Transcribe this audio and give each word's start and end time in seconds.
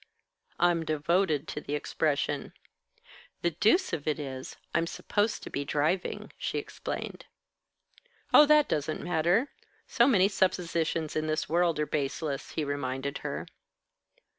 "I'm 0.59 0.83
devoted 0.83 1.47
to 1.49 1.61
the 1.61 1.75
expression." 1.75 2.53
"The 3.43 3.51
deuce 3.51 3.93
of 3.93 4.07
it 4.07 4.17
is, 4.17 4.55
I'm 4.73 4.87
supposed 4.87 5.43
to 5.43 5.51
be 5.51 5.63
driving," 5.63 6.31
she 6.39 6.57
explained. 6.57 7.27
"Oh, 8.33 8.47
that 8.47 8.67
doesn't 8.67 9.03
matter. 9.03 9.51
So 9.85 10.07
many 10.07 10.27
suppositions 10.27 11.15
in 11.15 11.27
this 11.27 11.47
world 11.47 11.79
are 11.79 11.85
baseless," 11.85 12.49
he 12.53 12.63
reminded 12.63 13.19
her. 13.19 13.45